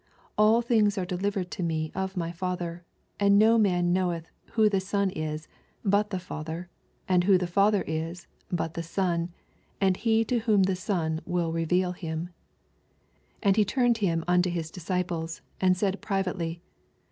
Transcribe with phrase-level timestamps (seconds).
[0.33, 2.83] 22 All things are delivered to me of my Father:
[3.19, 5.47] and no man knoweth who the Son is,
[5.85, 6.71] but the Father;
[7.07, 9.31] and who the Father is, but the Son,
[9.79, 12.29] and hs to whom the Son will reveal Atm,
[13.43, 16.63] 28 And he turned him unto Am disciples, and said privately.